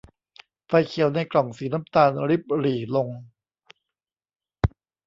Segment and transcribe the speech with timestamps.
[0.67, 3.09] ไฟเขียวในกล่องสีน้ำตาลริบหรี่ลง